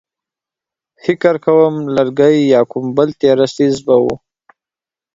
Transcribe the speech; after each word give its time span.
فکر 1.03 1.35
کوم 1.45 1.73
لرګی 1.95 2.35
يا 2.53 2.61
کوم 2.71 2.85
بل 2.97 3.09
تېره 3.21 3.47
څيز 3.55 3.75
به 3.85 3.95
و. 4.03 4.05